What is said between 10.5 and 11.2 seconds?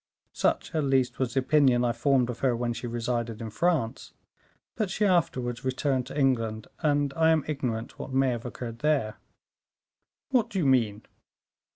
you mean?"